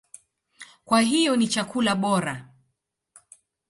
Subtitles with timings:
[0.85, 2.49] Kwa hiyo ni chakula bora.